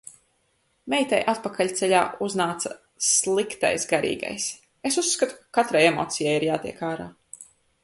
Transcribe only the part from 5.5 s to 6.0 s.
katrai